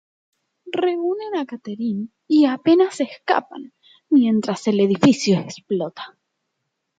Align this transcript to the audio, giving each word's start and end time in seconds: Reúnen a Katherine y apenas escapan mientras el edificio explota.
Reúnen 0.83 1.31
a 1.37 1.45
Katherine 1.45 2.07
y 2.27 2.45
apenas 2.45 3.01
escapan 3.01 3.71
mientras 4.09 4.65
el 4.65 4.79
edificio 4.79 5.37
explota. 5.37 6.17